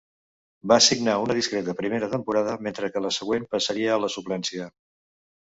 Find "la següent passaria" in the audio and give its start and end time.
3.09-3.95